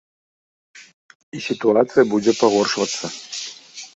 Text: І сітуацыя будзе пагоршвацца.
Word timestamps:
І 1.39 1.41
сітуацыя 1.49 2.03
будзе 2.13 2.31
пагоршвацца. 2.41 3.05